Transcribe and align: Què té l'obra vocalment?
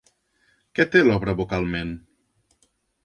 Què 0.79 0.87
té 0.95 1.03
l'obra 1.07 1.37
vocalment? 1.43 1.93